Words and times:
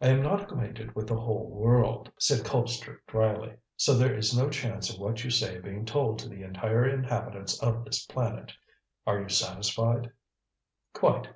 "I 0.00 0.08
am 0.08 0.20
not 0.24 0.42
acquainted 0.42 0.96
with 0.96 1.06
the 1.06 1.14
whole 1.16 1.46
world," 1.48 2.10
said 2.18 2.44
Colpster 2.44 2.98
dryly, 3.06 3.54
"so 3.76 3.94
there 3.94 4.16
is 4.16 4.36
no 4.36 4.50
chance 4.50 4.92
of 4.92 4.98
what 4.98 5.22
you 5.22 5.30
say 5.30 5.60
being 5.60 5.84
told 5.84 6.18
to 6.18 6.28
the 6.28 6.42
entire 6.42 6.84
inhabitants 6.88 7.62
of 7.62 7.84
this 7.84 8.04
planet. 8.04 8.52
Are 9.06 9.20
you 9.22 9.28
satisfied?" 9.28 10.10
"Quite. 10.92 11.28